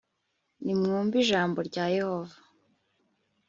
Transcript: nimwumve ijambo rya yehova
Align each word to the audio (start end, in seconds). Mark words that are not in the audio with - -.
nimwumve 0.63 1.15
ijambo 1.23 1.59
rya 1.69 1.85
yehova 1.95 2.37